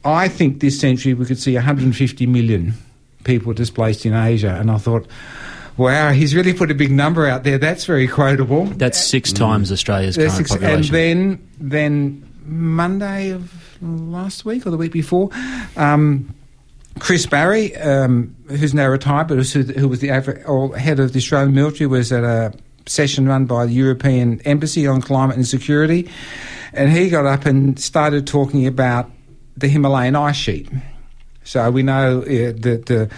[0.06, 2.74] I think this century we could see 150 million
[3.24, 4.58] people displaced in Asia.
[4.60, 5.08] And I thought,
[5.78, 7.58] wow, he's really put a big number out there.
[7.58, 8.66] That's very quotable.
[8.66, 14.70] That's six times Australia's That's current ex- and then, then Monday of last week or
[14.70, 15.30] the week before,
[15.76, 16.34] um,
[17.00, 20.08] Chris Barrie, um, who's now retired, but who, who was the
[20.78, 22.54] head of the Australian military, was at a
[22.86, 26.10] session run by the European Embassy on climate and security,
[26.72, 29.10] and he got up and started talking about
[29.58, 30.70] the Himalayan ice sheet.
[31.44, 33.10] So we know uh, that the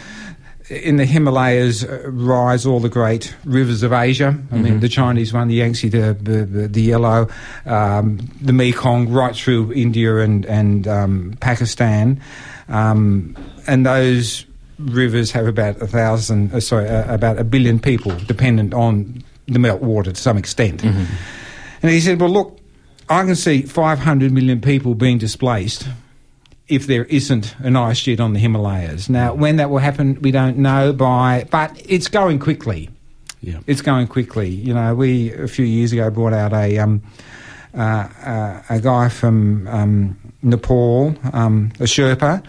[0.70, 4.38] in the Himalayas uh, rise all the great rivers of Asia.
[4.52, 7.30] I mean, the Chinese one, the Yangtze, the the, the Yellow,
[7.66, 12.22] um, the Mekong, right through India and and um, Pakistan,
[12.68, 13.36] um,
[13.68, 14.46] and those
[14.80, 19.60] rivers have about a thousand, uh, sorry, uh, about a billion people dependent on the
[19.60, 20.84] meltwater to some extent.
[20.84, 22.60] And he said, "Well, look,
[23.08, 25.88] I can see 500 million people being displaced."
[26.68, 29.10] If there isn't an ice sheet on the Himalayas.
[29.10, 32.90] Now, when that will happen, we don't know by, but it's going quickly.
[33.42, 33.60] Yeah.
[33.68, 34.50] It's going quickly.
[34.50, 37.04] You know, we a few years ago brought out a um,
[37.76, 42.44] uh, uh, a guy from um, Nepal, um, a Sherpa,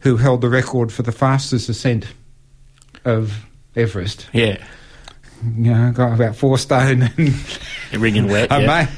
[0.00, 2.06] who held the record for the fastest ascent
[3.04, 4.26] of Everest.
[4.32, 4.64] yeah,
[5.56, 8.50] You know, got about four stone and ringing wet.
[8.50, 8.66] yeah.
[8.66, 8.88] mate,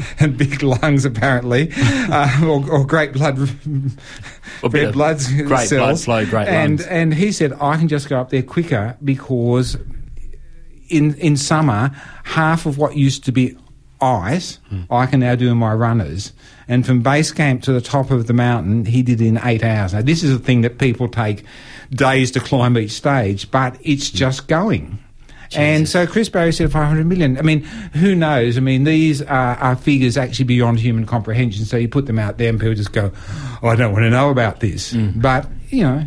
[0.18, 5.66] and big lungs apparently, uh, or, or great blood, red of blood uh, great blood
[5.68, 6.04] cells.
[6.04, 6.86] flow, great and lungs.
[6.86, 9.76] and he said I can just go up there quicker because
[10.88, 11.90] in in summer
[12.24, 13.56] half of what used to be
[14.02, 14.82] ice hmm.
[14.90, 16.32] I can now do in my runners.
[16.68, 19.94] And from base camp to the top of the mountain, he did in eight hours.
[19.94, 21.44] Now, this is a thing that people take
[21.90, 24.16] days to climb each stage, but it's hmm.
[24.16, 24.98] just going.
[25.60, 27.38] And so Chris Barrie said 500 million.
[27.38, 28.56] I mean, who knows?
[28.56, 31.64] I mean, these are, are figures actually beyond human comprehension.
[31.64, 33.12] So you put them out there and people just go,
[33.62, 34.92] oh, I don't want to know about this.
[34.92, 35.20] Mm.
[35.20, 36.04] But, you know,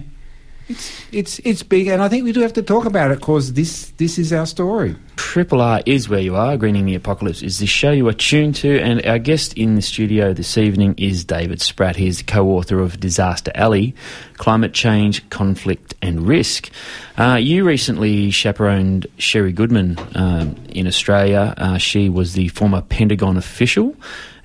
[0.67, 1.87] it's, it's, it's big.
[1.87, 4.45] And I think we do have to talk about it because this, this is our
[4.45, 4.95] story.
[5.15, 6.57] Triple R is where you are.
[6.57, 9.81] Greening the Apocalypse is the show you are tuned to, and our guest in the
[9.81, 11.95] studio this evening is David Spratt.
[11.95, 13.95] He's the co-author of Disaster Alley:
[14.37, 16.69] Climate Change, Conflict and Risk.
[17.17, 21.53] Uh, you recently chaperoned Sherri Goodman um, in Australia.
[21.57, 23.95] Uh, she was the former Pentagon official,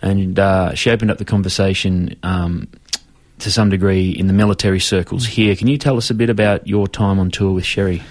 [0.02, 2.16] and uh, she opened up the conversation.
[2.22, 2.68] Um,
[3.40, 5.54] to some degree, in the military circles here.
[5.56, 8.02] Can you tell us a bit about your time on tour with Sherri?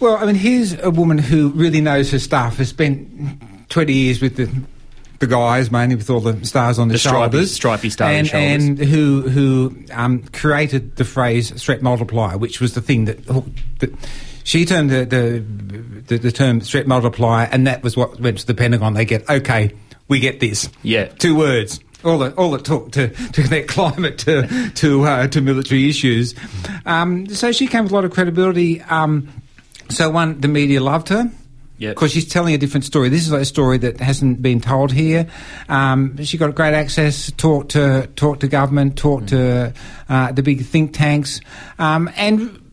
[0.00, 4.20] Well, I mean, here's a woman who really knows her stuff, has spent 20 years
[4.20, 4.48] with the
[5.18, 8.14] the guys, mainly with all the stars on the, The stripy- shoulders, stripy star on
[8.16, 8.64] and, shoulders.
[8.64, 13.24] and who who um, created the phrase threat multiplier, which was the thing that,
[13.78, 13.94] that
[14.44, 15.42] she turned the, the
[16.06, 18.92] the the term threat multiplier, and that was what went to the Pentagon.
[18.92, 19.72] They get okay,
[20.06, 20.68] we get this.
[20.82, 21.06] Yeah.
[21.06, 21.80] two words.
[22.06, 26.34] All that, all it took to, to connect climate to to uh, to military issues.
[26.84, 28.80] Um, so she came with a lot of credibility.
[28.82, 29.28] Um,
[29.88, 31.30] so one, the media loved her.
[31.78, 31.94] Yep.
[31.94, 33.10] Because she's telling a different story.
[33.10, 35.26] This is a story that hasn't been told here.
[35.68, 39.74] Um, she got great access, talked to talk to government, talk to
[40.08, 41.40] uh, the big think tanks,
[41.78, 42.65] um, and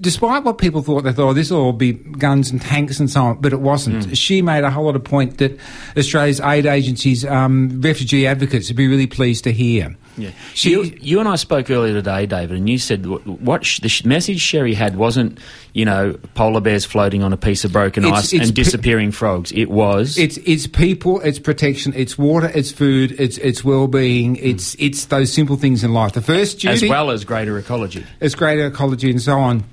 [0.00, 3.10] despite what people thought, they thought oh, this will all be guns and tanks and
[3.10, 4.16] so on, but it wasn't.
[4.16, 5.58] She made a whole lot of point that
[5.96, 9.96] Australia's aid agencies, um, refugee advocates, would be really pleased to hear.
[10.16, 10.30] Yeah.
[10.54, 13.88] She- you, you and I spoke earlier today, David, and you said what, sh- the
[13.88, 15.38] sh- message Sherri had wasn't,
[15.72, 18.62] you know, polar bears floating on a piece of broken It's- ice it's and pe-
[18.62, 19.52] disappearing frogs.
[19.52, 20.18] It was.
[20.18, 25.06] It's it's people, it's protection, it's water, it's food, it's it's well being, it's it's
[25.06, 26.12] those simple things in life.
[26.12, 28.04] The first as well as greater ecology.
[28.20, 29.64] it's greater ecology and so on.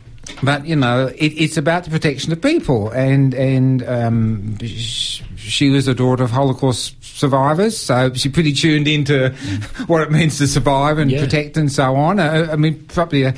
[0.44, 5.70] But you know, it, it's about the protection of people, and and um, sh- she
[5.70, 9.30] was a daughter of Holocaust survivors, so she pretty tuned into
[9.88, 11.22] what it means to survive and Yeah.
[11.24, 12.20] protect and so on.
[12.20, 13.34] Uh, I mean, probably a,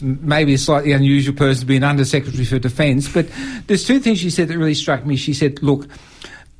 [0.00, 3.08] maybe a slightly unusual person to be an undersecretary for defence.
[3.12, 3.28] But
[3.66, 5.16] there's two things she said that really struck me.
[5.16, 5.86] She said, "Look."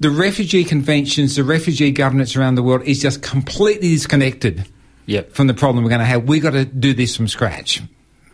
[0.03, 4.65] The refugee conventions, the refugee governance around the world is just completely disconnected
[5.05, 5.33] Yep.
[5.33, 6.25] from the problem we're going to have.
[6.27, 7.83] We've got to do this from scratch.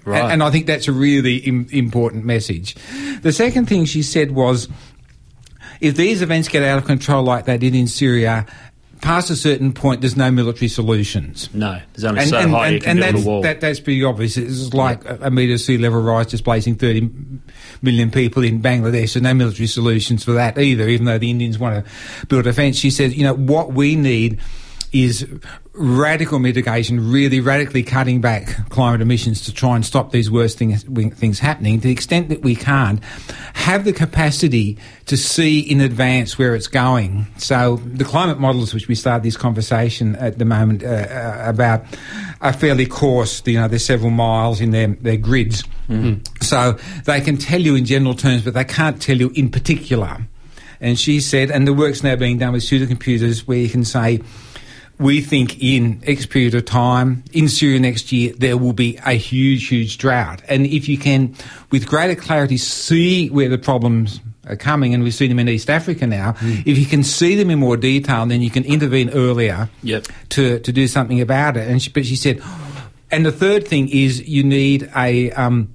[0.04, 0.22] Right.
[0.22, 2.76] And, and I think that's a really Im- important message.
[3.22, 4.68] The second thing she said was
[5.80, 8.46] if these events get out of control like they did in Syria,
[9.00, 11.52] past a certain point, there's no military solutions.
[11.54, 13.42] No, there's only so high you can and build that's, a wall.
[13.42, 14.36] That, that's pretty obvious.
[14.36, 17.10] It's like a, a metre sea level rise displacing 30
[17.82, 19.10] million people in Bangladesh.
[19.10, 22.52] So no military solutions for that either, even though the Indians want to build a
[22.52, 22.76] fence.
[22.76, 24.40] She said, you know, what we need
[24.92, 25.26] is
[25.72, 30.84] radical mitigation, really radically cutting back climate emissions to try and stop these worst things,
[31.14, 31.80] things happening.
[31.80, 33.02] To the extent that we can't,
[33.54, 37.26] have the capacity to see in advance where it's going.
[37.36, 41.84] So the climate models, which we started this conversation at the moment uh, uh, about,
[42.40, 43.42] are fairly coarse.
[43.46, 45.62] You know, there's several miles in their, their grids.
[46.40, 50.26] So they can tell you in general terms, but they can't tell you in particular.
[50.80, 54.20] And she said, and the work's now being done with supercomputers where you can say,
[54.98, 59.12] we think in X period of time, in Syria next year, there will be a
[59.12, 60.42] huge, huge drought.
[60.48, 61.34] And if you can,
[61.70, 65.68] with greater clarity, see where the problems are coming, and we've seen them in East
[65.68, 69.68] Africa now, if you can see them in more detail, then you can intervene earlier
[69.82, 70.06] Yep.
[70.30, 71.68] to, to do something about it.
[71.68, 72.40] And she, but she said,
[73.10, 75.72] and the third thing is you need a, um,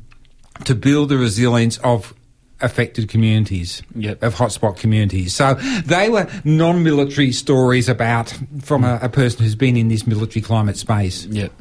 [0.64, 2.14] to build the resilience of
[2.62, 4.24] affected communities, Yep.
[4.24, 5.34] of hotspot communities.
[5.36, 10.42] So they were non-military stories about from a, a person who's been in this military
[10.42, 11.26] climate space.
[11.26, 11.52] Yep.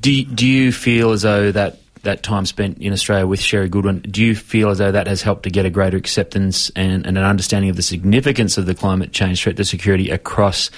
[0.00, 4.00] Do do you feel as though that that time spent in Australia with Sherri Goodwin,
[4.00, 7.16] do you feel as though that has helped to get a greater acceptance and, and
[7.16, 10.70] an understanding of the significance of the climate change threat to security across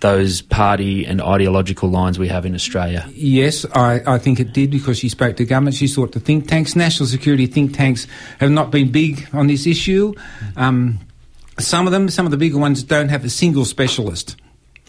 [0.00, 3.06] those party and ideological lines we have in Australia?
[3.12, 5.76] Yes, I, I think it did because she spoke to government.
[5.76, 6.74] She sought to think tanks.
[6.74, 8.06] National security think tanks
[8.38, 10.14] have not been big on this issue.
[10.56, 10.98] Um,
[11.58, 14.36] some of them, some of the bigger ones, don't have a single specialist.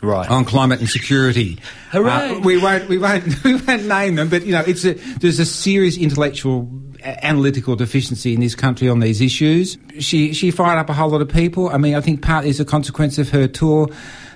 [0.01, 0.29] Right.
[0.29, 1.59] on climate and security.
[1.91, 2.11] Hooray.
[2.11, 5.39] Uh, we won't, we won't, we won't name them, but you know, it's a, there's
[5.39, 6.69] a serious intellectual,
[7.03, 9.77] analytical deficiency in this country on these issues.
[9.99, 11.69] She she fired up a whole lot of people.
[11.69, 13.89] I mean, I think partly as a consequence of her tour.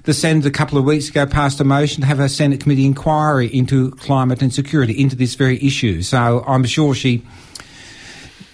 [0.04, 2.86] The Senate a couple of weeks ago passed a motion to have a Senate committee
[2.86, 6.04] inquiry into climate and security, into this very issue.
[6.04, 7.24] So I'm sure she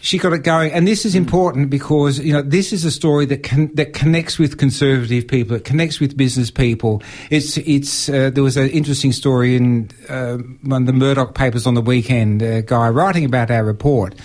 [0.01, 3.25] she got it going, and this is important because you know this is a story
[3.27, 7.01] that con- that connects with conservative people, it connects with business people.
[7.29, 11.67] It's it's uh, there was an interesting story in uh, one of the Murdoch papers
[11.67, 12.41] on the weekend.
[12.41, 14.15] A guy writing about our report,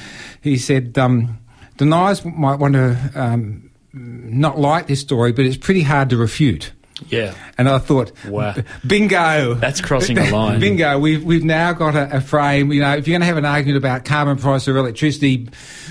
[0.40, 1.38] he said um,
[1.76, 6.72] deniers might want to um, not like this story, but it's pretty hard to refute.
[7.08, 7.34] Yeah.
[7.58, 8.54] And I thought, Wow.
[8.86, 9.54] bingo.
[9.54, 10.60] That's crossing the line.
[10.60, 10.98] bingo.
[10.98, 12.72] We've, we've now got a, a frame.
[12.72, 15.48] You know, if you're going to have an argument about carbon price or electricity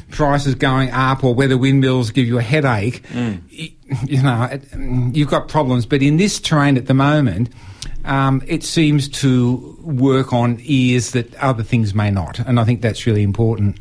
[0.10, 3.42] prices going up or whether windmills give you a headache, Mm.
[3.58, 3.72] y-
[4.08, 5.86] you know, it- you've got problems.
[5.86, 7.50] But in this terrain at the moment,
[8.04, 12.40] um, it seems to work on ears that other things may not.
[12.40, 13.78] And I think that's really important.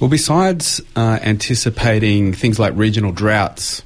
[0.00, 3.82] Well, besides uh, anticipating things like regional droughts,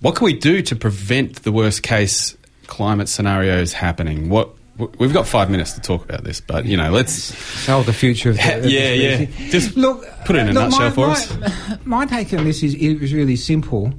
[0.00, 2.36] what can we do to prevent the worst case
[2.66, 4.28] climate scenarios happening?
[4.28, 4.50] What
[4.98, 8.30] we've got five minutes to talk about this, but you know, let's Tell the future
[8.30, 9.24] of the, of yeah, yeah.
[9.50, 11.78] Just Look, put it in a uh, look, nutshell my, for my, us.
[11.84, 13.92] My take on this is, is really simple,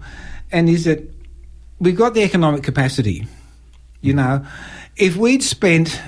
[0.52, 1.08] and is that
[1.80, 3.28] we've got the economic capacity.
[4.02, 4.46] You know,
[4.98, 6.02] if we'd spent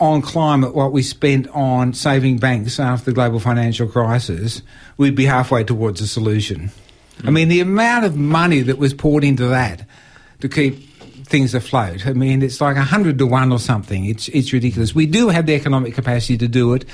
[0.00, 4.62] on climate what we spent on saving banks after the global financial crisis,
[4.96, 6.70] we'd be halfway towards a solution.
[7.24, 9.86] I mean, the amount of money that was poured into that
[10.40, 10.88] to keep
[11.24, 12.06] things afloat.
[12.06, 14.06] I mean, it's like a hundred to one or something.
[14.06, 14.94] It's it's ridiculous.
[14.94, 16.84] We do have the economic capacity to do it.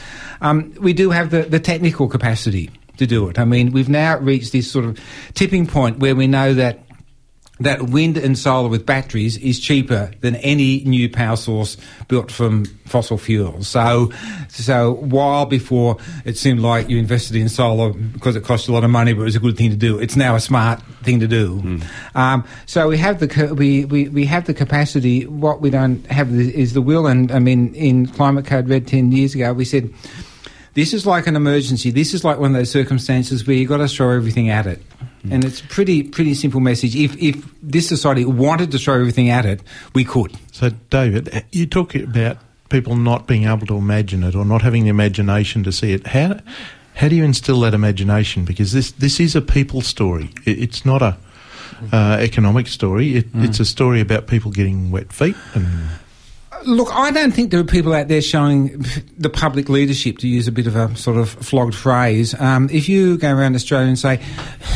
[0.40, 3.38] Um, we do have the, the technical capacity to do it.
[3.38, 5.00] I mean, we've now reached this sort of
[5.34, 6.83] tipping point where we know that
[7.60, 11.76] that wind and solar with batteries is cheaper than any new power source
[12.08, 13.68] built from fossil fuels.
[13.68, 14.12] So,
[14.48, 18.82] so while before it seemed like you invested in solar because it cost a lot
[18.82, 21.20] of money, but it was a good thing to do, it's now a smart thing
[21.20, 21.80] to do.
[22.16, 25.26] Um, so we have the we, we, we have the capacity.
[25.26, 27.06] What we don't have is the will.
[27.06, 29.92] And I mean, in Climate Code Red ten years ago, we said.
[30.74, 31.92] This is like an emergency.
[31.92, 34.82] This is like one of those circumstances where you've got to throw everything at it.
[35.30, 36.94] And it's a pretty, pretty simple message.
[36.94, 39.62] If, if this society wanted to throw everything at it,
[39.94, 40.36] we could.
[40.52, 44.84] So, David, you talk about people not being able to imagine it or not having
[44.84, 46.08] the imagination to see it.
[46.08, 46.40] How
[46.96, 48.44] how do you instill that imagination?
[48.44, 50.30] Because this this is a people story.
[50.44, 51.16] It, it's not a
[51.92, 53.16] uh, economic story.
[53.16, 55.66] It, It's a story about people getting wet feet and
[56.66, 58.84] Look, I don't think there are people out there showing
[59.18, 62.38] the public leadership, to use a bit of a sort of flogged phrase.
[62.40, 64.16] Um, if you go around Australia and say,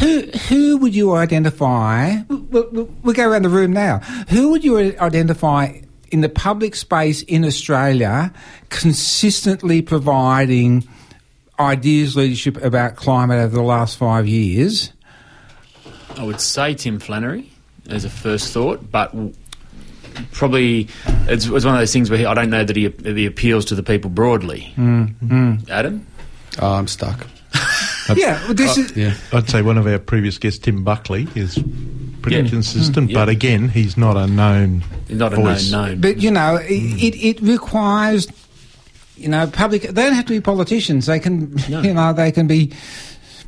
[0.00, 2.16] who who would you identify?
[2.28, 3.98] We'll, we'll, we'll go around the room now.
[4.28, 5.80] Who would you identify
[6.10, 8.32] in the public space in Australia
[8.68, 10.86] consistently providing
[11.58, 14.92] ideas leadership about climate over the last five years?
[16.16, 17.50] I would say Tim Flannery
[17.88, 19.14] as a first thought, but
[20.32, 20.88] probably
[21.26, 23.64] it's, it's one of those things where he, I don't know that he, he appeals
[23.66, 24.72] to the people broadly.
[24.76, 25.70] Mm, mm.
[25.70, 26.06] Adam?
[26.60, 27.26] Oh, I'm stuck.
[28.16, 28.96] yeah, well, this uh, is.
[28.96, 29.14] Yeah.
[29.32, 31.58] I'd say one of our previous guests, Tim Buckley, is
[32.22, 32.48] pretty Yeah.
[32.48, 33.10] consistent.
[33.10, 35.70] Mm, But again, he's not a known Not a voice.
[35.70, 36.00] known known.
[36.00, 37.02] But you know, it, mm.
[37.02, 38.28] it, it requires,
[39.16, 39.82] you know, public.
[39.82, 41.06] They don't have to be politicians.
[41.06, 42.72] They can, you know, they can be.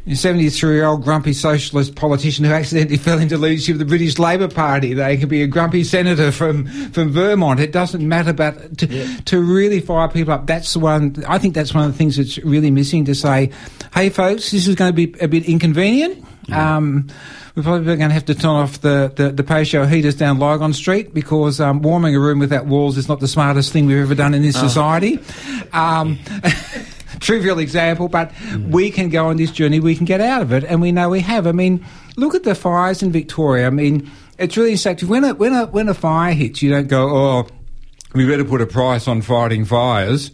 [0.07, 4.19] A 73 year old grumpy socialist politician who accidentally fell into leadership of the British
[4.19, 4.95] Labour Party.
[4.95, 7.61] They can be a grumpy senator from, from Vermont.
[7.61, 11.55] It doesn't matter, but to, to really fire people up, that's the one, I think
[11.55, 13.51] that's one of the things that's really missing to say,
[13.95, 16.25] hey folks, this is going to be a bit inconvenient.
[16.51, 17.09] Um,
[17.55, 20.73] we're probably going to have to turn off the, the, the patio heaters down Lygon
[20.73, 24.15] Street because um, warming a room without walls is not the smartest thing we've ever
[24.15, 25.21] done in this society.
[25.73, 26.19] Um,
[27.21, 28.71] trivial example, but hmm.
[28.71, 31.11] we can go on this journey, we can get out of it, and we know
[31.11, 31.47] we have.
[31.47, 31.85] I mean,
[32.17, 33.67] look at the fires in Victoria.
[33.67, 35.09] I mean, it's really instructive.
[35.09, 37.47] When a, when a, when a fire hits, you don't go, oh,
[38.15, 40.33] we better put a price on fighting fires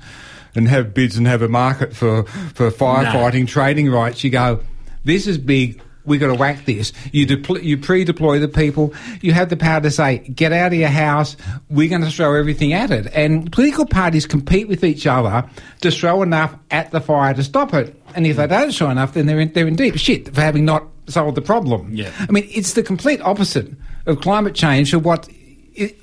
[0.54, 2.24] and have bids and have a market for,
[2.54, 4.24] for firefighting trading rights.
[4.24, 4.62] You go,
[5.04, 5.80] this is big.
[6.06, 6.92] We've got to whack this.
[7.12, 8.94] You, depl- you pre-deploy the people.
[9.20, 11.36] You have the power to say, get out of your house.
[11.68, 13.08] We're going to throw everything at it.
[13.12, 15.48] And political parties compete with each other
[15.80, 18.00] to throw enough at the fire to stop it.
[18.14, 20.64] And if they don't throw enough, then they're in, they're in deep shit for having
[20.64, 21.90] not solved the problem.
[21.92, 22.10] Yeah.
[22.18, 23.70] I mean, it's the complete opposite
[24.06, 25.28] of climate change of what...
[25.74, 25.98] It,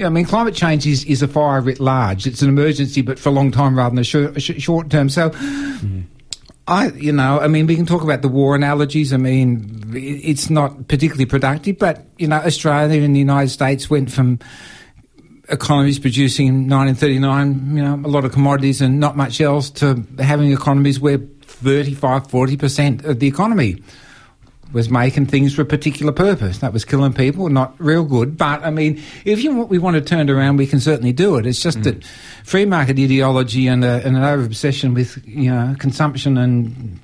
[0.00, 2.26] I mean, climate change is, is a fire writ large.
[2.26, 5.08] It's an emergency, but for a long time rather than a short, sh- short term.
[5.08, 6.00] So, hmm.
[6.72, 9.12] I, you know, I mean, we can talk about the war analogies.
[9.12, 14.10] I mean, it's not particularly productive, but, you know, Australia and the United States went
[14.10, 14.38] from
[15.50, 20.02] economies producing in 1939, you know, a lot of commodities and not much else to
[20.18, 23.82] having economies where 35, 40% of the economy
[24.72, 26.58] was making things for a particular purpose.
[26.58, 28.36] That was killing people, not real good.
[28.36, 31.12] But I mean, if you want, we want to turn it around, we can certainly
[31.12, 31.46] do it.
[31.46, 31.84] It's just mm.
[31.84, 32.04] that
[32.44, 37.00] free market ideology and, a, and an over obsession with you know consumption and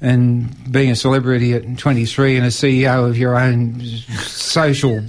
[0.00, 5.00] and being a celebrity at 23 and a CEO of your own social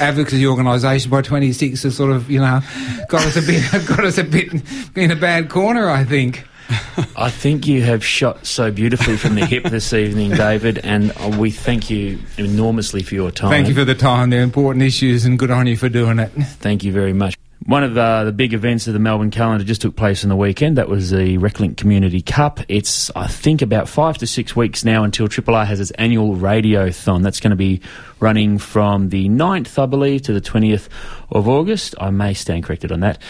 [0.00, 2.60] advocacy organisation by 26 has sort of you know
[3.08, 4.52] got us a bit got us a bit
[4.96, 5.88] in a bad corner.
[5.88, 6.47] I think.
[7.16, 11.50] I think you have shot so beautifully from the hip this evening, David, and we
[11.50, 13.50] thank you enormously for your time.
[13.50, 14.30] Thank you for the time.
[14.30, 16.28] They're important issues, and good on you for doing it.
[16.28, 17.36] Thank you very much.
[17.68, 20.36] One of uh, the big events of the Melbourne calendar just took place in the
[20.36, 20.78] weekend.
[20.78, 22.60] That was the Reclink Community Cup.
[22.66, 26.34] It's, I think, about five to six weeks now until Triple R has its annual
[26.34, 27.22] radiothon.
[27.22, 27.82] That's going to be
[28.20, 30.88] running from the 9th, I believe, to the 20th
[31.28, 31.94] of August.
[32.00, 33.20] I may stand corrected on that.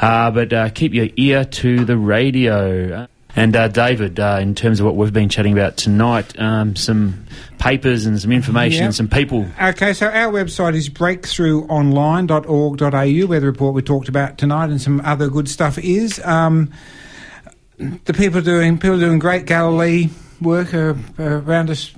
[0.00, 3.06] Uh, but uh, keep your ear to the radio.
[3.36, 7.26] And uh, David, uh, in terms of what we've been chatting about tonight, um, some
[7.58, 9.48] papers and some information and some people.
[9.60, 15.00] Okay, so our website is breakthroughonline.org.au, where the report we talked about tonight and some
[15.00, 16.24] other good stuff is.
[16.24, 16.70] Um,
[17.78, 20.10] the people doing people doing great Galilee
[20.40, 21.92] work uh, around us,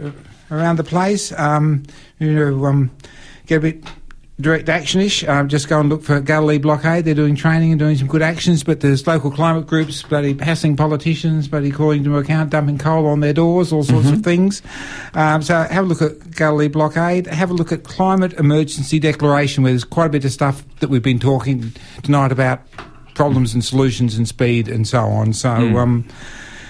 [0.00, 0.12] uh,
[0.52, 1.32] around the place.
[1.32, 1.82] Um,
[2.20, 2.92] you know, um,
[3.46, 3.84] get a bit
[4.38, 5.26] direct actionish.
[5.28, 7.04] Um, just go and look for Galilee Blockade.
[7.04, 8.62] They're doing training and doing some good actions.
[8.62, 13.20] But there's local climate groups, bloody passing politicians, bloody calling to account, dumping coal on
[13.20, 14.62] their doors, all sorts of things.
[15.14, 17.26] Um, so have a look at Galilee Blockade.
[17.26, 20.90] Have a look at Climate Emergency Declaration, where there's quite a bit of stuff that
[20.90, 21.72] we've been talking
[22.02, 22.60] tonight about
[23.14, 25.32] problems and solutions and speed and so on.
[25.32, 25.48] So.
[25.50, 26.06] Um,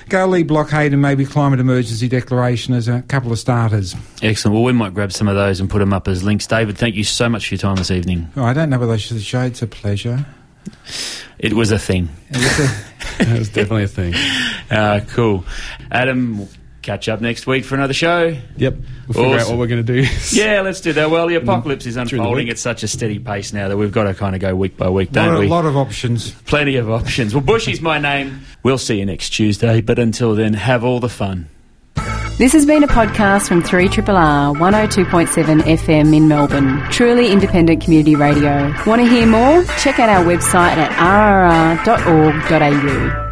[0.09, 3.95] Galilee blockade and maybe climate emergency declaration as a couple of starters.
[4.23, 4.55] Excellent.
[4.55, 6.47] Well, we might grab some of those and put them up as links.
[6.47, 8.29] David, thank you so much for your time this evening.
[8.37, 10.25] Oh, I don't know whether I should say it's a pleasure.
[11.39, 12.09] It was a thing.
[12.31, 12.87] It was a-
[13.25, 14.15] That was definitely a thing.
[14.71, 15.45] Uh, cool.
[15.91, 16.49] Adam, we'll
[16.87, 18.37] catch up next week for another show.
[18.57, 18.75] Yep.
[19.09, 20.09] We'll figure out what we're going to do.
[20.37, 21.11] Yeah, let's do that.
[21.11, 21.49] Well, the mm-hmm.
[21.49, 24.41] apocalypse is unfolding at such a steady pace now that we've got to kind of
[24.41, 25.47] go week by week, lot, don't of, we?
[25.47, 26.33] A lot of options.
[26.43, 27.35] Plenty of options.
[27.35, 28.43] Well, Bushy's my name.
[28.63, 31.49] We'll see you next Tuesday, but until then, have all the fun.
[32.39, 36.83] This has been a podcast from 3RRR 102.7 FM in Melbourne.
[36.91, 38.75] Truly independent community radio.
[38.87, 39.65] Want to hear more?
[39.79, 40.91] Check out our website at
[41.79, 43.26] rrr.org.au.